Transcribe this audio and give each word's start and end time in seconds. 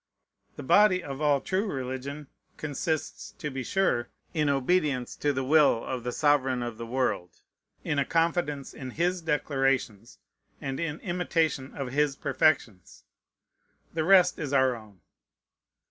The 0.55 0.63
body 0.63 1.03
of 1.03 1.21
all 1.21 1.41
true 1.41 1.67
religion 1.71 2.25
consists, 2.57 3.33
to 3.37 3.51
be 3.51 3.63
sure, 3.63 4.09
in 4.33 4.49
obedience 4.49 5.15
to 5.17 5.31
the 5.31 5.43
will 5.43 5.85
of 5.85 6.03
the 6.03 6.11
Sovereign 6.11 6.63
of 6.63 6.79
the 6.79 6.87
world, 6.87 7.41
in 7.83 7.99
a 7.99 8.03
confidence 8.03 8.73
in 8.73 8.89
His 8.97 9.21
declarations, 9.21 10.17
and 10.59 10.79
in 10.79 10.99
imitation 11.01 11.75
of 11.75 11.91
His 11.91 12.15
perfections. 12.15 13.03
The 13.93 14.03
rest 14.03 14.39
is 14.39 14.53
our 14.53 14.75
own. 14.75 15.01